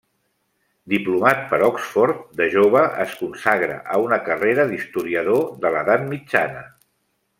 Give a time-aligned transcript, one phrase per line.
[0.93, 6.65] Diplomat per Oxford, de jove es consagra a una carrera d'historiador de l'Edat mitjana.